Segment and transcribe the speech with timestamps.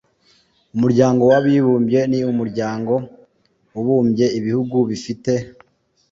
[0.75, 2.93] umuryango w abibumbye ni umuryango
[3.79, 5.31] ubumbye ibihugu bifite